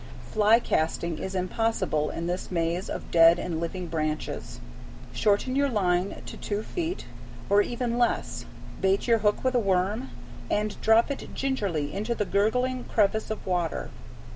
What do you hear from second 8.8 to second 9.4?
bait your